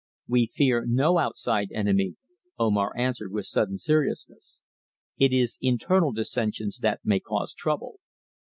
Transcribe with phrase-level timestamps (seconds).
[0.27, 2.15] "We fear no outside enemy,"
[2.57, 4.63] Omar answered with sudden seriousness.
[5.19, 7.99] "It is internal dissensions that may cause trouble.